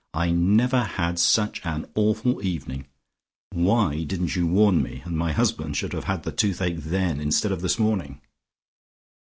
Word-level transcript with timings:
I 0.15 0.31
never 0.31 0.81
had 0.81 1.19
such 1.19 1.63
an 1.63 1.85
awful 1.93 2.43
evening. 2.43 2.87
Why 3.51 4.01
didn't 4.03 4.35
you 4.35 4.47
warn 4.47 4.81
me, 4.81 5.03
and 5.05 5.15
my 5.15 5.31
husband 5.31 5.77
should 5.77 5.93
have 5.93 6.05
had 6.05 6.23
toothache 6.39 6.79
then 6.79 7.19
instead 7.21 7.51
of 7.51 7.61
this 7.61 7.77
morning." 7.77 8.19